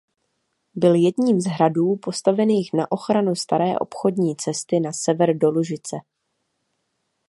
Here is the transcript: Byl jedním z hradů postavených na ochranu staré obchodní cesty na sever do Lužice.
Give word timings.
Byl 0.75 0.95
jedním 0.95 1.41
z 1.41 1.47
hradů 1.49 1.95
postavených 1.95 2.73
na 2.73 2.91
ochranu 2.91 3.35
staré 3.35 3.77
obchodní 3.79 4.35
cesty 4.35 4.79
na 4.79 4.93
sever 4.93 5.37
do 5.37 5.49
Lužice. 5.51 5.97